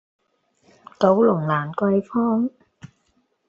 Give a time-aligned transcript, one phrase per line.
[0.99, 2.49] 九龍蘭桂坊